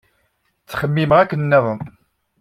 Ttxemmimeɣ 0.61 1.17
akken 1.19 1.41
nniḍen. 1.43 1.79